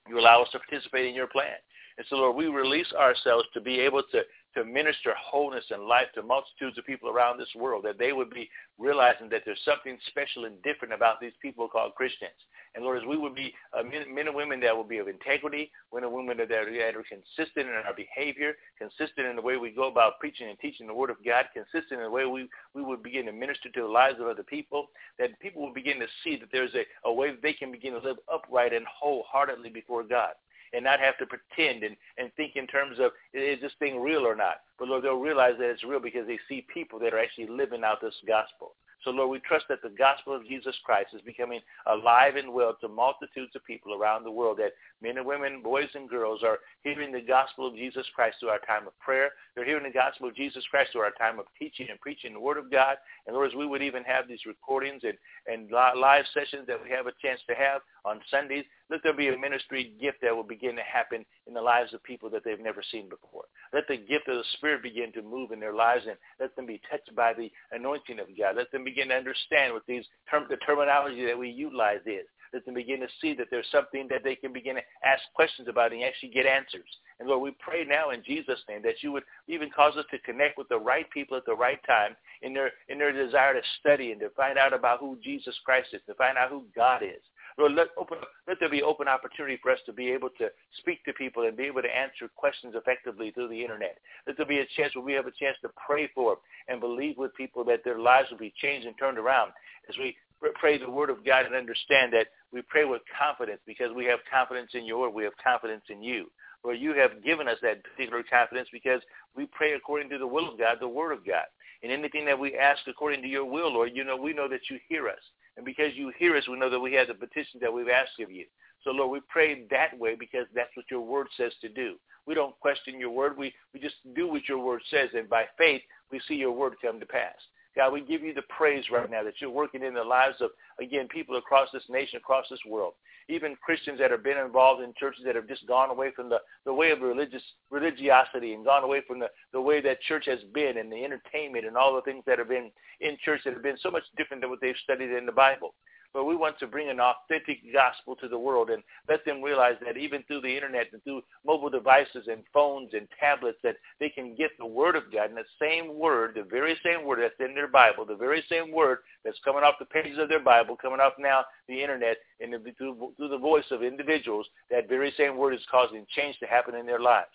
You 0.08 0.18
allow 0.18 0.42
us 0.42 0.48
to 0.52 0.58
participate 0.58 1.06
in 1.06 1.14
your 1.14 1.28
plan. 1.28 1.54
And 1.98 2.06
so, 2.08 2.16
Lord, 2.16 2.36
we 2.36 2.46
release 2.46 2.92
ourselves 2.98 3.46
to 3.54 3.60
be 3.60 3.78
able 3.78 4.02
to, 4.10 4.22
to 4.54 4.64
minister 4.64 5.14
wholeness 5.18 5.64
and 5.70 5.84
life 5.84 6.08
to 6.14 6.22
multitudes 6.22 6.78
of 6.78 6.86
people 6.86 7.08
around 7.08 7.38
this 7.38 7.54
world, 7.54 7.84
that 7.84 7.98
they 7.98 8.12
would 8.12 8.30
be 8.30 8.48
realizing 8.78 9.28
that 9.28 9.42
there's 9.44 9.60
something 9.64 9.98
special 10.08 10.46
and 10.46 10.60
different 10.62 10.94
about 10.94 11.20
these 11.20 11.36
people 11.40 11.68
called 11.68 11.94
Christians. 11.94 12.32
And 12.74 12.84
Lord, 12.84 12.98
as 12.98 13.06
we 13.06 13.18
would 13.18 13.34
be 13.34 13.52
uh, 13.78 13.82
men, 13.82 14.14
men, 14.14 14.28
and 14.28 14.36
women 14.36 14.60
that 14.60 14.74
will 14.74 14.84
be 14.84 14.98
of 14.98 15.08
integrity, 15.08 15.70
men 15.92 16.04
and 16.04 16.12
women 16.12 16.38
that 16.38 16.50
are, 16.50 16.64
that 16.64 16.96
are 16.96 17.04
consistent 17.04 17.68
in 17.68 17.74
our 17.74 17.94
behavior, 17.94 18.54
consistent 18.78 19.26
in 19.26 19.36
the 19.36 19.42
way 19.42 19.58
we 19.58 19.70
go 19.70 19.88
about 19.88 20.18
preaching 20.18 20.48
and 20.48 20.58
teaching 20.58 20.86
the 20.86 20.94
Word 20.94 21.10
of 21.10 21.22
God, 21.24 21.46
consistent 21.52 22.00
in 22.00 22.06
the 22.06 22.10
way 22.10 22.24
we, 22.24 22.48
we 22.74 22.82
would 22.82 23.02
begin 23.02 23.26
to 23.26 23.32
minister 23.32 23.68
to 23.68 23.82
the 23.82 23.86
lives 23.86 24.20
of 24.20 24.26
other 24.26 24.42
people, 24.42 24.86
that 25.18 25.38
people 25.40 25.62
will 25.62 25.74
begin 25.74 26.00
to 26.00 26.06
see 26.24 26.36
that 26.36 26.48
there's 26.50 26.74
a, 26.74 26.84
a 27.08 27.12
way 27.12 27.30
that 27.30 27.42
they 27.42 27.52
can 27.52 27.70
begin 27.70 27.92
to 27.92 27.98
live 27.98 28.16
upright 28.32 28.72
and 28.72 28.86
wholeheartedly 28.86 29.70
before 29.70 30.02
God 30.02 30.32
and 30.72 30.84
not 30.84 31.00
have 31.00 31.18
to 31.18 31.26
pretend 31.26 31.84
and, 31.84 31.96
and 32.16 32.32
think 32.34 32.56
in 32.56 32.66
terms 32.66 32.98
of 32.98 33.12
is 33.34 33.60
this 33.60 33.72
thing 33.78 34.00
real 34.00 34.26
or 34.26 34.34
not. 34.34 34.56
But 34.78 34.88
Lord, 34.88 35.04
they'll 35.04 35.16
realize 35.16 35.54
that 35.58 35.68
it's 35.68 35.84
real 35.84 36.00
because 36.00 36.26
they 36.26 36.38
see 36.48 36.66
people 36.72 36.98
that 37.00 37.12
are 37.12 37.18
actually 37.18 37.48
living 37.48 37.84
out 37.84 38.00
this 38.00 38.14
gospel. 38.26 38.72
So, 39.04 39.10
Lord, 39.10 39.30
we 39.30 39.40
trust 39.40 39.66
that 39.68 39.82
the 39.82 39.88
gospel 39.88 40.34
of 40.34 40.46
Jesus 40.46 40.76
Christ 40.84 41.08
is 41.12 41.20
becoming 41.22 41.60
alive 41.86 42.36
and 42.36 42.52
well 42.52 42.76
to 42.80 42.88
multitudes 42.88 43.54
of 43.56 43.64
people 43.64 43.94
around 43.94 44.24
the 44.24 44.30
world, 44.30 44.58
that 44.58 44.72
men 45.02 45.18
and 45.18 45.26
women, 45.26 45.62
boys 45.62 45.88
and 45.94 46.08
girls 46.08 46.42
are 46.44 46.58
hearing 46.84 47.10
the 47.10 47.20
gospel 47.20 47.66
of 47.66 47.74
Jesus 47.74 48.06
Christ 48.14 48.36
through 48.38 48.50
our 48.50 48.60
time 48.60 48.86
of 48.86 48.98
prayer. 49.00 49.30
They're 49.54 49.64
hearing 49.64 49.84
the 49.84 49.90
gospel 49.90 50.28
of 50.28 50.36
Jesus 50.36 50.64
Christ 50.70 50.92
through 50.92 51.02
our 51.02 51.12
time 51.12 51.40
of 51.40 51.46
teaching 51.58 51.88
and 51.90 52.00
preaching 52.00 52.34
the 52.34 52.40
word 52.40 52.58
of 52.58 52.70
God. 52.70 52.96
And, 53.26 53.34
Lord, 53.34 53.50
as 53.50 53.56
we 53.56 53.66
would 53.66 53.82
even 53.82 54.04
have 54.04 54.28
these 54.28 54.46
recordings 54.46 55.02
and, 55.02 55.18
and 55.46 55.70
live 55.70 56.24
sessions 56.32 56.66
that 56.68 56.82
we 56.82 56.90
have 56.90 57.06
a 57.06 57.12
chance 57.20 57.40
to 57.48 57.54
have 57.54 57.82
on 58.04 58.20
Sundays, 58.30 58.64
let 58.92 59.02
there 59.02 59.14
be 59.14 59.28
a 59.28 59.38
ministry 59.38 59.94
gift 59.98 60.18
that 60.20 60.36
will 60.36 60.42
begin 60.42 60.76
to 60.76 60.82
happen 60.82 61.24
in 61.46 61.54
the 61.54 61.60
lives 61.62 61.94
of 61.94 62.02
people 62.04 62.28
that 62.28 62.44
they've 62.44 62.60
never 62.60 62.82
seen 62.92 63.08
before. 63.08 63.44
Let 63.72 63.88
the 63.88 63.96
gift 63.96 64.28
of 64.28 64.36
the 64.36 64.44
Spirit 64.58 64.82
begin 64.82 65.10
to 65.14 65.22
move 65.22 65.50
in 65.50 65.60
their 65.60 65.72
lives 65.72 66.04
and 66.06 66.18
let 66.38 66.54
them 66.56 66.66
be 66.66 66.80
touched 66.90 67.14
by 67.16 67.32
the 67.32 67.50
anointing 67.72 68.20
of 68.20 68.26
God. 68.38 68.56
Let 68.56 68.70
them 68.70 68.84
begin 68.84 69.08
to 69.08 69.14
understand 69.14 69.72
what 69.72 69.84
these 69.88 70.04
term, 70.30 70.44
the 70.50 70.58
terminology 70.58 71.24
that 71.24 71.38
we 71.38 71.48
utilize 71.48 72.04
is. 72.04 72.26
Let 72.52 72.66
them 72.66 72.74
begin 72.74 73.00
to 73.00 73.08
see 73.22 73.32
that 73.34 73.46
there's 73.50 73.70
something 73.72 74.08
that 74.10 74.24
they 74.24 74.36
can 74.36 74.52
begin 74.52 74.76
to 74.76 74.82
ask 75.06 75.22
questions 75.34 75.68
about 75.68 75.92
and 75.92 76.02
actually 76.02 76.28
get 76.28 76.44
answers. 76.44 76.84
And 77.18 77.26
Lord, 77.26 77.40
we 77.40 77.56
pray 77.58 77.84
now 77.84 78.10
in 78.10 78.22
Jesus' 78.22 78.60
name 78.68 78.82
that 78.82 79.02
you 79.02 79.10
would 79.12 79.22
even 79.48 79.70
cause 79.70 79.96
us 79.96 80.04
to 80.10 80.18
connect 80.18 80.58
with 80.58 80.68
the 80.68 80.78
right 80.78 81.08
people 81.10 81.36
at 81.38 81.46
the 81.46 81.54
right 81.54 81.80
time 81.86 82.14
in 82.42 82.52
their 82.52 82.70
in 82.90 82.98
their 82.98 83.12
desire 83.12 83.54
to 83.54 83.62
study 83.80 84.12
and 84.12 84.20
to 84.20 84.28
find 84.30 84.58
out 84.58 84.74
about 84.74 85.00
who 85.00 85.16
Jesus 85.22 85.58
Christ 85.64 85.88
is, 85.94 86.02
to 86.06 86.14
find 86.14 86.36
out 86.36 86.50
who 86.50 86.64
God 86.76 87.02
is. 87.02 87.22
Lord, 87.58 87.72
let, 87.72 87.88
open, 87.98 88.18
let 88.48 88.58
there 88.60 88.70
be 88.70 88.82
open 88.82 89.08
opportunity 89.08 89.58
for 89.62 89.70
us 89.70 89.78
to 89.86 89.92
be 89.92 90.10
able 90.10 90.30
to 90.38 90.48
speak 90.78 91.04
to 91.04 91.12
people 91.12 91.44
and 91.46 91.56
be 91.56 91.64
able 91.64 91.82
to 91.82 91.96
answer 91.96 92.28
questions 92.34 92.74
effectively 92.76 93.30
through 93.30 93.48
the 93.48 93.60
internet. 93.60 93.98
Let 94.26 94.36
there 94.36 94.46
be 94.46 94.60
a 94.60 94.66
chance 94.76 94.94
where 94.94 95.04
we 95.04 95.12
have 95.14 95.26
a 95.26 95.38
chance 95.38 95.56
to 95.62 95.70
pray 95.86 96.10
for 96.14 96.38
and 96.68 96.80
believe 96.80 97.18
with 97.18 97.34
people 97.34 97.64
that 97.64 97.84
their 97.84 97.98
lives 97.98 98.30
will 98.30 98.38
be 98.38 98.54
changed 98.60 98.86
and 98.86 98.96
turned 98.98 99.18
around 99.18 99.52
as 99.88 99.96
we 99.98 100.16
pray 100.54 100.78
the 100.78 100.90
word 100.90 101.10
of 101.10 101.24
God 101.24 101.46
and 101.46 101.54
understand 101.54 102.12
that 102.12 102.28
we 102.52 102.62
pray 102.62 102.84
with 102.84 103.02
confidence 103.18 103.60
because 103.66 103.92
we 103.94 104.04
have 104.06 104.18
confidence 104.30 104.70
in 104.74 104.84
your. 104.84 105.10
We 105.10 105.24
have 105.24 105.32
confidence 105.42 105.84
in 105.88 106.02
you. 106.02 106.30
Lord, 106.64 106.78
you 106.78 106.94
have 106.94 107.24
given 107.24 107.48
us 107.48 107.58
that 107.62 107.82
particular 107.82 108.22
confidence 108.22 108.68
because 108.72 109.00
we 109.36 109.46
pray 109.46 109.72
according 109.72 110.10
to 110.10 110.18
the 110.18 110.26
will 110.26 110.52
of 110.52 110.58
God, 110.58 110.76
the 110.80 110.88
word 110.88 111.12
of 111.12 111.26
God. 111.26 111.44
And 111.82 111.90
anything 111.90 112.24
that 112.26 112.38
we 112.38 112.56
ask 112.56 112.80
according 112.86 113.22
to 113.22 113.28
your 113.28 113.44
will, 113.44 113.72
Lord, 113.72 113.90
you 113.94 114.04
know, 114.04 114.16
we 114.16 114.32
know 114.32 114.48
that 114.48 114.70
you 114.70 114.78
hear 114.88 115.08
us. 115.08 115.18
And 115.56 115.66
because 115.66 115.94
you 115.94 116.12
hear 116.18 116.36
us, 116.36 116.48
we 116.48 116.58
know 116.58 116.70
that 116.70 116.80
we 116.80 116.94
have 116.94 117.08
the 117.08 117.14
petition 117.14 117.60
that 117.60 117.72
we've 117.72 117.88
asked 117.88 118.20
of 118.20 118.30
you. 118.30 118.46
So, 118.84 118.90
Lord, 118.90 119.10
we 119.10 119.20
pray 119.28 119.64
that 119.70 119.98
way 119.98 120.16
because 120.18 120.46
that's 120.54 120.74
what 120.76 120.86
your 120.90 121.02
word 121.02 121.28
says 121.36 121.52
to 121.60 121.68
do. 121.68 121.96
We 122.26 122.34
don't 122.34 122.58
question 122.60 122.98
your 122.98 123.10
word. 123.10 123.36
We, 123.36 123.52
we 123.72 123.80
just 123.80 123.96
do 124.14 124.28
what 124.28 124.48
your 124.48 124.58
word 124.58 124.82
says. 124.90 125.10
And 125.14 125.28
by 125.28 125.44
faith, 125.58 125.82
we 126.10 126.20
see 126.26 126.34
your 126.34 126.52
word 126.52 126.74
come 126.82 126.98
to 127.00 127.06
pass. 127.06 127.34
God, 127.74 127.92
we 127.92 128.02
give 128.02 128.22
you 128.22 128.34
the 128.34 128.42
praise 128.42 128.84
right 128.92 129.10
now 129.10 129.22
that 129.22 129.34
you're 129.40 129.50
working 129.50 129.82
in 129.82 129.94
the 129.94 130.04
lives 130.04 130.36
of, 130.40 130.50
again, 130.80 131.08
people 131.08 131.36
across 131.36 131.68
this 131.72 131.84
nation, 131.88 132.18
across 132.18 132.46
this 132.50 132.60
world. 132.68 132.94
Even 133.28 133.56
Christians 133.64 133.98
that 133.98 134.10
have 134.10 134.22
been 134.22 134.36
involved 134.36 134.82
in 134.82 134.92
churches 134.98 135.22
that 135.24 135.36
have 135.36 135.48
just 135.48 135.66
gone 135.66 135.90
away 135.90 136.10
from 136.14 136.28
the, 136.28 136.38
the 136.66 136.74
way 136.74 136.90
of 136.90 137.00
religious 137.00 137.42
religiosity 137.70 138.52
and 138.52 138.64
gone 138.64 138.82
away 138.82 139.00
from 139.06 139.18
the, 139.20 139.28
the 139.52 139.60
way 139.60 139.80
that 139.80 140.02
church 140.02 140.24
has 140.26 140.40
been 140.52 140.76
and 140.76 140.92
the 140.92 141.04
entertainment 141.04 141.64
and 141.64 141.76
all 141.76 141.94
the 141.94 142.02
things 142.02 142.22
that 142.26 142.38
have 142.38 142.48
been 142.48 142.70
in 143.00 143.16
church 143.24 143.40
that 143.44 143.54
have 143.54 143.62
been 143.62 143.78
so 143.80 143.90
much 143.90 144.04
different 144.16 144.42
than 144.42 144.50
what 144.50 144.60
they've 144.60 144.74
studied 144.84 145.10
in 145.10 145.24
the 145.24 145.32
Bible 145.32 145.74
but 146.12 146.24
we 146.24 146.36
want 146.36 146.58
to 146.58 146.66
bring 146.66 146.88
an 146.88 147.00
authentic 147.00 147.60
gospel 147.72 148.16
to 148.16 148.28
the 148.28 148.38
world 148.38 148.70
and 148.70 148.82
let 149.08 149.24
them 149.24 149.42
realize 149.42 149.76
that 149.84 149.96
even 149.96 150.22
through 150.24 150.40
the 150.40 150.54
internet 150.54 150.88
and 150.92 151.02
through 151.04 151.22
mobile 151.46 151.70
devices 151.70 152.28
and 152.30 152.42
phones 152.52 152.90
and 152.92 153.08
tablets 153.18 153.58
that 153.62 153.76
they 154.00 154.08
can 154.08 154.34
get 154.34 154.50
the 154.58 154.66
word 154.66 154.96
of 154.96 155.12
God 155.12 155.30
and 155.30 155.36
the 155.36 155.44
same 155.60 155.98
word, 155.98 156.34
the 156.36 156.42
very 156.42 156.76
same 156.84 157.06
word 157.06 157.20
that's 157.22 157.48
in 157.48 157.54
their 157.54 157.68
Bible, 157.68 158.04
the 158.04 158.16
very 158.16 158.44
same 158.48 158.72
word 158.72 158.98
that's 159.24 159.40
coming 159.44 159.62
off 159.62 159.74
the 159.78 159.86
pages 159.86 160.18
of 160.18 160.28
their 160.28 160.42
Bible, 160.42 160.76
coming 160.76 161.00
off 161.00 161.14
now 161.18 161.44
the 161.68 161.80
internet 161.80 162.16
and 162.40 162.54
through, 162.76 163.12
the 163.18 163.38
voice 163.38 163.64
of 163.70 163.82
individuals, 163.82 164.46
that 164.70 164.88
very 164.88 165.12
same 165.16 165.36
word 165.36 165.54
is 165.54 165.66
causing 165.70 166.06
change 166.14 166.38
to 166.40 166.46
happen 166.46 166.74
in 166.74 166.86
their 166.86 167.00
lives. 167.00 167.28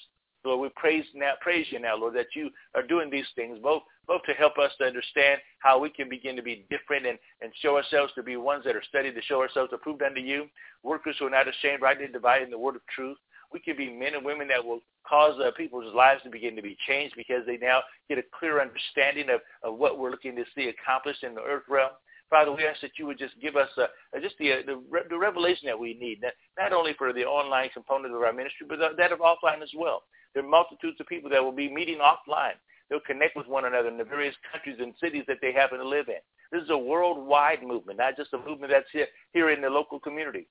Lord, 0.47 0.61
we 0.61 0.69
praise 0.75 1.05
now, 1.13 1.33
praise 1.41 1.65
you 1.69 1.79
now, 1.79 1.97
Lord, 1.97 2.15
that 2.15 2.27
you 2.35 2.49
are 2.75 2.83
doing 2.83 3.09
these 3.09 3.27
things, 3.35 3.59
both 3.61 3.83
both 4.07 4.23
to 4.23 4.33
help 4.33 4.57
us 4.57 4.71
to 4.77 4.85
understand 4.85 5.39
how 5.59 5.77
we 5.77 5.89
can 5.89 6.07
begin 6.07 6.35
to 6.37 6.41
be 6.41 6.65
different 6.69 7.05
and, 7.05 7.19
and 7.41 7.51
show 7.61 7.75
ourselves 7.75 8.13
to 8.15 8.23
be 8.23 8.37
ones 8.37 8.63
that 8.65 8.75
are 8.75 8.83
studied 8.87 9.15
to 9.15 9.21
show 9.23 9.41
ourselves 9.41 9.71
approved 9.73 10.01
unto 10.01 10.21
you, 10.21 10.47
workers 10.81 11.15
who 11.19 11.27
are 11.27 11.29
not 11.29 11.47
ashamed, 11.47 11.81
rightly 11.81 12.07
dividing 12.07 12.49
the 12.49 12.57
word 12.57 12.77
of 12.77 12.81
truth. 12.95 13.17
We 13.51 13.59
can 13.59 13.77
be 13.77 13.89
men 13.89 14.15
and 14.15 14.25
women 14.25 14.47
that 14.47 14.63
will 14.63 14.79
cause 15.07 15.39
uh, 15.39 15.51
people's 15.57 15.93
lives 15.93 16.23
to 16.23 16.29
begin 16.29 16.55
to 16.55 16.61
be 16.61 16.77
changed 16.87 17.15
because 17.15 17.45
they 17.45 17.57
now 17.57 17.81
get 18.09 18.17
a 18.17 18.23
clear 18.37 18.61
understanding 18.61 19.27
of, 19.29 19.41
of 19.63 19.77
what 19.77 19.99
we're 19.99 20.11
looking 20.11 20.35
to 20.35 20.43
see 20.55 20.69
accomplished 20.69 21.23
in 21.23 21.35
the 21.35 21.41
earth 21.41 21.63
realm. 21.69 21.91
Father, 22.29 22.51
we 22.51 22.65
ask 22.65 22.81
that 22.81 22.99
you 22.99 23.05
would 23.05 23.17
just 23.17 23.39
give 23.41 23.55
us 23.55 23.69
uh, 23.77 23.87
just 24.21 24.35
the, 24.37 24.51
uh, 24.51 24.55
the, 24.65 24.81
the 25.09 25.17
revelation 25.17 25.65
that 25.65 25.79
we 25.79 25.93
need, 25.93 26.21
not, 26.21 26.33
not 26.59 26.73
only 26.73 26.93
for 26.97 27.13
the 27.13 27.23
online 27.23 27.69
component 27.73 28.13
of 28.13 28.21
our 28.21 28.33
ministry, 28.33 28.67
but 28.67 28.79
that 28.97 29.11
of 29.13 29.19
offline 29.19 29.63
as 29.63 29.71
well. 29.77 30.03
There 30.37 30.45
are 30.45 30.47
multitudes 30.47 30.99
of 30.99 31.07
people 31.07 31.31
that 31.31 31.43
will 31.43 31.51
be 31.51 31.67
meeting 31.67 31.97
offline. 31.97 32.53
They'll 32.91 32.99
connect 32.99 33.35
with 33.35 33.47
one 33.47 33.65
another 33.65 33.87
in 33.87 33.97
the 33.97 34.03
various 34.03 34.35
countries 34.51 34.77
and 34.79 34.93
cities 35.01 35.23
that 35.27 35.37
they 35.41 35.51
happen 35.51 35.79
to 35.79 35.87
live 35.87 36.09
in. 36.09 36.21
This 36.51 36.61
is 36.61 36.69
a 36.69 36.77
worldwide 36.77 37.63
movement, 37.63 37.97
not 37.97 38.15
just 38.15 38.33
a 38.33 38.37
movement 38.37 38.71
that's 38.71 38.85
here, 38.93 39.07
here 39.33 39.49
in 39.49 39.61
the 39.61 39.69
local 39.69 39.99
community 39.99 40.47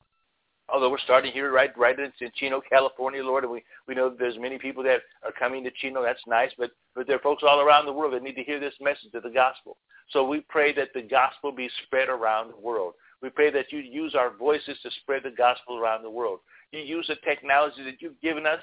although 0.69 0.90
we're 0.90 0.99
starting 0.99 1.31
here 1.31 1.52
right 1.52 1.71
right 1.78 1.97
in 1.97 2.11
Chino, 2.35 2.61
California, 2.61 3.23
Lord, 3.23 3.45
and 3.45 3.52
we, 3.52 3.62
we 3.87 3.95
know 3.95 4.11
that 4.11 4.19
there's 4.19 4.37
many 4.37 4.59
people 4.59 4.83
that 4.83 5.02
are 5.23 5.31
coming 5.38 5.62
to 5.62 5.71
Chino. 5.71 6.02
That's 6.02 6.19
nice, 6.26 6.50
but, 6.59 6.73
but 6.97 7.07
there 7.07 7.14
are 7.14 7.21
folks 7.21 7.45
all 7.47 7.61
around 7.61 7.87
the 7.87 7.93
world 7.93 8.14
that 8.14 8.23
need 8.25 8.35
to 8.35 8.43
hear 8.43 8.59
this 8.59 8.75
message 8.81 9.14
of 9.14 9.23
the 9.23 9.31
gospel. 9.31 9.76
So 10.11 10.26
we 10.26 10.40
pray 10.49 10.73
that 10.75 10.88
the 10.93 11.02
gospel 11.02 11.52
be 11.52 11.71
spread 11.85 12.09
around 12.09 12.50
the 12.50 12.61
world. 12.61 12.95
We 13.23 13.31
pray 13.31 13.52
that 13.52 13.71
you 13.71 13.78
use 13.78 14.16
our 14.16 14.37
voices 14.37 14.76
to 14.83 14.90
spread 15.02 15.23
the 15.23 15.31
gospel 15.31 15.78
around 15.78 16.02
the 16.02 16.11
world. 16.11 16.40
You 16.73 16.81
use 16.81 17.07
the 17.07 17.16
technology 17.25 17.85
that 17.85 18.02
you've 18.02 18.21
given 18.21 18.45
us 18.45 18.61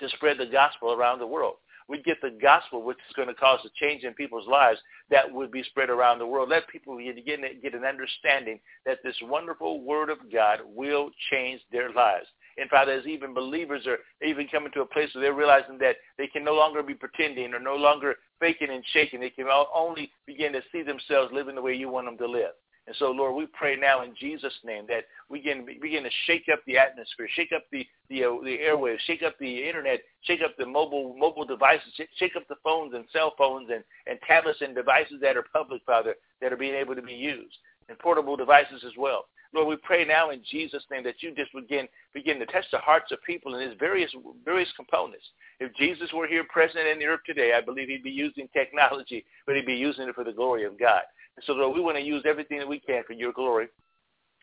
to 0.00 0.08
spread 0.10 0.38
the 0.38 0.46
gospel 0.46 0.92
around 0.92 1.18
the 1.18 1.26
world 1.26 1.56
we 1.90 2.00
get 2.00 2.20
the 2.22 2.30
gospel, 2.40 2.84
which 2.84 2.98
is 3.08 3.16
going 3.16 3.28
to 3.28 3.34
cause 3.34 3.58
a 3.64 3.84
change 3.84 4.04
in 4.04 4.14
people's 4.14 4.46
lives 4.46 4.78
that 5.10 5.30
would 5.30 5.50
be 5.50 5.64
spread 5.64 5.90
around 5.90 6.20
the 6.20 6.26
world. 6.26 6.48
Let 6.48 6.68
people 6.68 6.96
get, 6.98 7.74
an 7.74 7.84
understanding 7.84 8.60
that 8.86 8.98
this 9.02 9.16
wonderful 9.22 9.82
word 9.82 10.08
of 10.08 10.18
God 10.32 10.60
will 10.64 11.10
change 11.32 11.60
their 11.72 11.92
lives. 11.92 12.26
And 12.58 12.70
Father, 12.70 12.92
as 12.92 13.06
even 13.06 13.34
believers 13.34 13.86
are 13.88 13.98
even 14.24 14.46
coming 14.46 14.70
to 14.72 14.82
a 14.82 14.86
place 14.86 15.08
where 15.14 15.22
they're 15.22 15.34
realizing 15.34 15.78
that 15.78 15.96
they 16.16 16.28
can 16.28 16.44
no 16.44 16.54
longer 16.54 16.82
be 16.82 16.94
pretending 16.94 17.52
or 17.54 17.60
no 17.60 17.74
longer 17.74 18.14
faking 18.38 18.70
and 18.70 18.84
shaking. 18.92 19.20
They 19.20 19.30
can 19.30 19.46
only 19.74 20.12
begin 20.26 20.52
to 20.52 20.62
see 20.70 20.82
themselves 20.82 21.32
living 21.32 21.56
the 21.56 21.62
way 21.62 21.74
you 21.74 21.88
want 21.88 22.06
them 22.06 22.18
to 22.18 22.26
live. 22.26 22.52
And 22.90 22.96
so, 22.96 23.12
Lord, 23.12 23.36
we 23.36 23.46
pray 23.46 23.76
now 23.76 24.02
in 24.02 24.16
Jesus' 24.18 24.52
name 24.64 24.84
that 24.88 25.04
we 25.28 25.38
begin, 25.38 25.64
begin 25.80 26.02
to 26.02 26.10
shake 26.26 26.46
up 26.52 26.58
the 26.66 26.76
atmosphere, 26.76 27.28
shake 27.36 27.52
up 27.54 27.62
the 27.70 27.86
the, 28.08 28.24
uh, 28.24 28.30
the 28.42 28.58
airwaves, 28.58 28.98
shake 29.06 29.22
up 29.22 29.38
the 29.38 29.68
internet, 29.68 30.00
shake 30.22 30.40
up 30.44 30.56
the 30.58 30.66
mobile 30.66 31.14
mobile 31.16 31.44
devices, 31.44 31.92
shake 32.16 32.34
up 32.34 32.42
the 32.48 32.56
phones 32.64 32.92
and 32.94 33.04
cell 33.12 33.32
phones 33.38 33.70
and, 33.72 33.84
and 34.08 34.18
tablets 34.26 34.58
and 34.60 34.74
devices 34.74 35.20
that 35.22 35.36
are 35.36 35.44
public, 35.52 35.82
Father, 35.86 36.16
that 36.40 36.52
are 36.52 36.56
being 36.56 36.74
able 36.74 36.96
to 36.96 37.02
be 37.02 37.12
used, 37.12 37.58
and 37.88 37.96
portable 38.00 38.36
devices 38.36 38.82
as 38.84 38.96
well. 38.98 39.26
Lord, 39.54 39.68
we 39.68 39.76
pray 39.76 40.04
now 40.04 40.30
in 40.30 40.42
Jesus' 40.50 40.84
name 40.90 41.04
that 41.04 41.22
you 41.22 41.32
just 41.32 41.52
begin 41.52 41.86
begin 42.12 42.40
to 42.40 42.46
touch 42.46 42.64
the 42.72 42.78
hearts 42.78 43.12
of 43.12 43.22
people 43.24 43.54
in 43.54 43.68
his 43.68 43.78
various 43.78 44.10
various 44.44 44.72
components. 44.74 45.26
If 45.60 45.72
Jesus 45.76 46.10
were 46.12 46.26
here 46.26 46.44
present 46.52 46.88
in 46.88 46.98
the 46.98 47.06
earth 47.06 47.20
today, 47.24 47.52
I 47.52 47.60
believe 47.60 47.88
he'd 47.88 48.02
be 48.02 48.10
using 48.10 48.48
technology, 48.52 49.24
but 49.46 49.54
he'd 49.54 49.66
be 49.66 49.74
using 49.74 50.08
it 50.08 50.14
for 50.16 50.24
the 50.24 50.32
glory 50.32 50.64
of 50.64 50.76
God. 50.76 51.02
And 51.36 51.44
so 51.44 51.52
Lord, 51.52 51.74
we 51.74 51.80
want 51.80 51.96
to 51.96 52.02
use 52.02 52.24
everything 52.26 52.58
that 52.58 52.68
we 52.68 52.80
can 52.80 53.02
for 53.06 53.12
your 53.12 53.32
glory, 53.32 53.68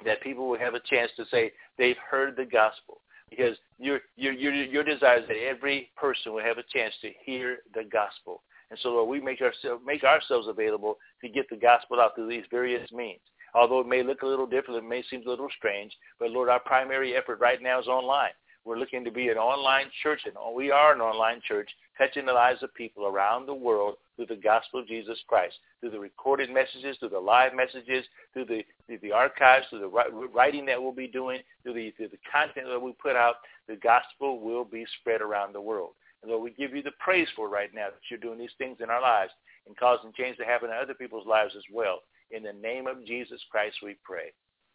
that 0.05 0.21
people 0.21 0.47
will 0.49 0.59
have 0.59 0.73
a 0.73 0.79
chance 0.81 1.11
to 1.17 1.25
say 1.31 1.51
they've 1.77 1.97
heard 2.09 2.35
the 2.35 2.45
gospel. 2.45 3.01
Because 3.29 3.57
your, 3.77 3.99
your, 4.15 4.31
your, 4.31 4.53
your 4.53 4.83
desire 4.83 5.19
is 5.19 5.27
that 5.27 5.37
every 5.37 5.91
person 5.97 6.33
will 6.33 6.43
have 6.43 6.57
a 6.57 6.63
chance 6.73 6.93
to 7.01 7.11
hear 7.25 7.57
the 7.73 7.83
gospel. 7.83 8.41
And 8.69 8.79
so, 8.81 8.89
Lord, 8.89 9.09
we 9.09 9.19
make 9.19 9.41
ourselves, 9.41 9.83
make 9.85 10.03
ourselves 10.03 10.47
available 10.47 10.97
to 11.21 11.29
get 11.29 11.49
the 11.49 11.57
gospel 11.57 11.99
out 11.99 12.15
through 12.15 12.29
these 12.29 12.45
various 12.49 12.89
means. 12.91 13.19
Although 13.53 13.79
it 13.79 13.87
may 13.87 14.03
look 14.03 14.21
a 14.21 14.27
little 14.27 14.45
different, 14.45 14.83
it 14.83 14.87
may 14.87 15.03
seem 15.09 15.23
a 15.25 15.29
little 15.29 15.47
strange, 15.57 15.91
but 16.19 16.31
Lord, 16.31 16.49
our 16.49 16.59
primary 16.59 17.15
effort 17.15 17.39
right 17.39 17.61
now 17.61 17.79
is 17.79 17.87
online. 17.87 18.31
We're 18.67 18.77
looking 18.77 19.05
to 19.05 19.11
be 19.11 19.29
an 19.29 19.37
online 19.37 19.85
church, 20.03 20.19
and 20.25 20.35
we 20.53 20.71
are 20.71 20.93
an 20.93 20.99
online 20.99 21.39
church, 21.47 21.69
touching 21.97 22.25
the 22.25 22.33
lives 22.33 22.61
of 22.61 22.73
people 22.73 23.05
around 23.05 23.45
the 23.45 23.53
world 23.53 23.95
through 24.17 24.25
the 24.25 24.35
gospel 24.35 24.81
of 24.81 24.87
Jesus 24.89 25.17
Christ, 25.25 25.55
through 25.79 25.91
the 25.91 25.99
recorded 25.99 26.49
messages, 26.49 26.97
through 26.99 27.15
the 27.15 27.19
live 27.19 27.55
messages, 27.55 28.03
through 28.33 28.43
the, 28.43 28.65
through 28.85 28.99
the 29.01 29.13
archives, 29.13 29.67
through 29.69 29.79
the 29.79 30.27
writing 30.33 30.65
that 30.65 30.81
we'll 30.81 30.91
be 30.91 31.07
doing, 31.07 31.39
through 31.63 31.75
the, 31.75 31.91
through 31.91 32.09
the 32.09 32.19
content 32.29 32.67
that 32.67 32.81
we 32.81 32.91
put 33.01 33.15
out, 33.15 33.35
the 33.69 33.77
gospel 33.77 34.41
will 34.41 34.65
be 34.65 34.85
spread 34.99 35.21
around 35.21 35.53
the 35.53 35.61
world. 35.61 35.91
And 36.21 36.29
Lord, 36.29 36.43
we 36.43 36.51
give 36.51 36.75
you 36.75 36.83
the 36.83 36.91
praise 36.99 37.29
for 37.37 37.47
right 37.47 37.73
now 37.73 37.85
that 37.85 38.01
you're 38.11 38.19
doing 38.19 38.37
these 38.37 38.57
things 38.57 38.79
in 38.83 38.89
our 38.89 39.01
lives 39.01 39.31
and 39.65 39.77
causing 39.77 40.11
change 40.11 40.35
to 40.39 40.43
happen 40.43 40.71
in 40.71 40.75
other 40.75 40.93
people's 40.93 41.25
lives 41.25 41.53
as 41.55 41.63
well. 41.71 42.01
In 42.31 42.43
the 42.43 42.51
name 42.51 42.85
of 42.85 43.05
Jesus 43.05 43.39
Christ 43.49 43.77
we 43.81 43.95
pray. 44.03 44.33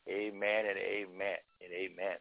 Amen 0.08 0.64
and 0.64 0.78
amen 0.78 1.36
and 1.60 1.72
amen. 1.74 2.16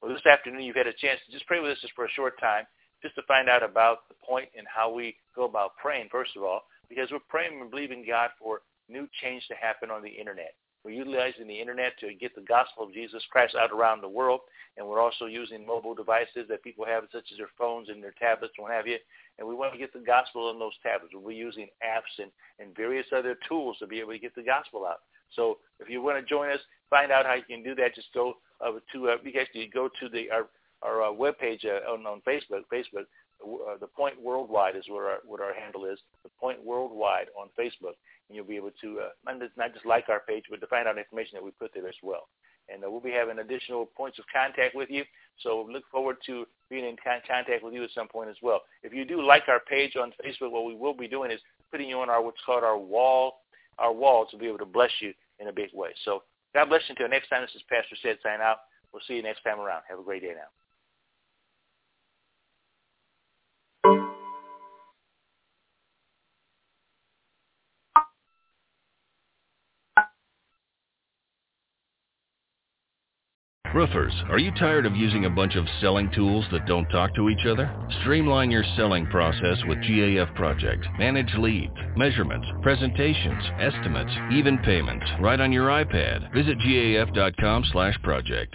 Well, 0.00 0.12
this 0.12 0.26
afternoon 0.26 0.62
you've 0.62 0.76
had 0.76 0.86
a 0.86 0.92
chance 0.92 1.18
to 1.26 1.32
just 1.32 1.46
pray 1.46 1.60
with 1.60 1.72
us 1.72 1.80
just 1.80 1.94
for 1.94 2.04
a 2.04 2.10
short 2.10 2.38
time, 2.38 2.64
just 3.02 3.16
to 3.16 3.22
find 3.26 3.48
out 3.48 3.64
about 3.64 4.08
the 4.08 4.14
point 4.24 4.48
and 4.56 4.66
how 4.72 4.92
we 4.92 5.16
go 5.34 5.44
about 5.44 5.76
praying, 5.76 6.08
first 6.10 6.36
of 6.36 6.42
all, 6.44 6.62
because 6.88 7.10
we're 7.10 7.18
praying 7.28 7.60
and 7.60 7.70
believing 7.70 8.04
God 8.06 8.30
for 8.38 8.62
new 8.88 9.08
change 9.20 9.46
to 9.48 9.54
happen 9.54 9.90
on 9.90 10.02
the 10.02 10.08
Internet. 10.08 10.54
We're 10.84 10.92
utilizing 10.92 11.48
the 11.48 11.60
Internet 11.60 11.98
to 11.98 12.14
get 12.14 12.34
the 12.36 12.42
gospel 12.42 12.84
of 12.84 12.94
Jesus 12.94 13.22
Christ 13.30 13.56
out 13.56 13.72
around 13.72 14.00
the 14.00 14.08
world, 14.08 14.40
and 14.76 14.86
we're 14.86 15.00
also 15.00 15.26
using 15.26 15.66
mobile 15.66 15.94
devices 15.94 16.46
that 16.48 16.62
people 16.62 16.86
have, 16.86 17.02
such 17.12 17.26
as 17.32 17.38
their 17.38 17.50
phones 17.58 17.88
and 17.88 18.02
their 18.02 18.14
tablets 18.20 18.54
and 18.56 18.62
what 18.62 18.72
have 18.72 18.86
you, 18.86 18.98
and 19.38 19.48
we 19.48 19.54
want 19.56 19.72
to 19.72 19.78
get 19.78 19.92
the 19.92 19.98
gospel 19.98 20.46
on 20.48 20.60
those 20.60 20.78
tablets. 20.80 21.12
We'll 21.12 21.28
be 21.28 21.34
using 21.34 21.66
apps 21.84 22.22
and, 22.22 22.30
and 22.60 22.74
various 22.76 23.06
other 23.14 23.36
tools 23.48 23.76
to 23.80 23.88
be 23.88 23.98
able 23.98 24.12
to 24.12 24.18
get 24.20 24.36
the 24.36 24.44
gospel 24.44 24.86
out. 24.86 25.02
So 25.34 25.58
if 25.80 25.90
you 25.90 26.00
want 26.00 26.18
to 26.20 26.24
join 26.24 26.50
us, 26.50 26.60
find 26.88 27.10
out 27.10 27.26
how 27.26 27.34
you 27.34 27.42
can 27.42 27.64
do 27.64 27.74
that. 27.74 27.96
Just 27.96 28.08
go 28.14 28.34
uh, 28.64 28.72
to 28.92 29.10
uh, 29.10 29.16
you 29.22 29.32
guys 29.32 29.46
go 29.72 29.88
to 30.00 30.08
the 30.08 30.30
our 30.30 30.48
our 30.82 31.02
uh, 31.02 31.12
webpage 31.12 31.64
uh, 31.64 31.90
on, 31.90 32.06
on 32.06 32.20
Facebook. 32.26 32.62
Facebook, 32.72 33.06
uh, 33.42 33.76
the 33.80 33.86
Point 33.86 34.20
Worldwide 34.20 34.76
is 34.76 34.84
what 34.88 35.02
our 35.02 35.18
what 35.26 35.40
our 35.40 35.54
handle 35.54 35.84
is. 35.84 35.98
The 36.22 36.30
Point 36.40 36.64
Worldwide 36.64 37.28
on 37.38 37.48
Facebook, 37.58 37.94
and 38.28 38.36
you'll 38.36 38.44
be 38.44 38.56
able 38.56 38.72
to 38.80 39.00
uh, 39.00 39.08
not, 39.24 39.40
just, 39.40 39.56
not 39.56 39.72
just 39.72 39.86
like 39.86 40.08
our 40.08 40.20
page, 40.20 40.44
but 40.50 40.60
to 40.60 40.66
find 40.66 40.86
out 40.86 40.98
information 40.98 41.32
that 41.34 41.44
we 41.44 41.50
put 41.52 41.72
there 41.74 41.88
as 41.88 41.94
well. 42.02 42.28
And 42.68 42.84
uh, 42.84 42.90
we'll 42.90 43.00
be 43.00 43.12
having 43.12 43.38
additional 43.38 43.86
points 43.86 44.18
of 44.18 44.26
contact 44.32 44.74
with 44.74 44.90
you. 44.90 45.02
So 45.42 45.66
look 45.70 45.84
forward 45.90 46.16
to 46.26 46.44
being 46.68 46.84
in 46.84 46.96
contact 47.02 47.62
with 47.62 47.72
you 47.72 47.84
at 47.84 47.90
some 47.94 48.08
point 48.08 48.28
as 48.28 48.36
well. 48.42 48.60
If 48.82 48.92
you 48.92 49.04
do 49.04 49.22
like 49.22 49.44
our 49.48 49.60
page 49.60 49.96
on 49.96 50.12
Facebook, 50.22 50.50
what 50.50 50.66
we 50.66 50.74
will 50.74 50.94
be 50.94 51.08
doing 51.08 51.30
is 51.30 51.40
putting 51.70 51.88
you 51.88 51.98
on 52.00 52.10
our 52.10 52.22
what's 52.22 52.40
called 52.44 52.64
our 52.64 52.78
wall, 52.78 53.40
our 53.78 53.92
wall 53.92 54.26
to 54.30 54.36
be 54.36 54.46
able 54.46 54.58
to 54.58 54.66
bless 54.66 54.90
you 55.00 55.14
in 55.38 55.48
a 55.48 55.52
big 55.52 55.70
way. 55.72 55.90
So 56.04 56.24
God 56.58 56.70
bless 56.70 56.82
you 56.88 56.98
until 56.98 57.06
next 57.08 57.28
time. 57.28 57.42
This 57.42 57.54
is 57.54 57.62
Pastor 57.70 57.94
Sid 58.02 58.18
sign 58.20 58.40
out. 58.42 58.66
We'll 58.92 59.02
see 59.06 59.14
you 59.14 59.22
next 59.22 59.44
time 59.44 59.60
around. 59.60 59.82
Have 59.88 60.00
a 60.00 60.02
great 60.02 60.22
day 60.22 60.34
now. 60.34 60.50
Roofers, 73.74 74.14
are 74.30 74.38
you 74.38 74.50
tired 74.52 74.86
of 74.86 74.96
using 74.96 75.26
a 75.26 75.30
bunch 75.30 75.54
of 75.54 75.66
selling 75.80 76.10
tools 76.12 76.46
that 76.52 76.64
don't 76.66 76.86
talk 76.86 77.14
to 77.14 77.28
each 77.28 77.44
other? 77.46 77.70
Streamline 78.00 78.50
your 78.50 78.64
selling 78.76 79.06
process 79.06 79.58
with 79.68 79.76
GAF 79.78 80.34
Project. 80.34 80.86
Manage 80.98 81.34
leads, 81.34 81.74
measurements, 81.94 82.46
presentations, 82.62 83.44
estimates, 83.60 84.10
even 84.32 84.56
payments 84.58 85.04
right 85.20 85.38
on 85.38 85.52
your 85.52 85.68
iPad. 85.68 86.32
Visit 86.32 86.58
gaf.com 86.58 87.64
slash 87.70 88.00
project. 88.02 88.54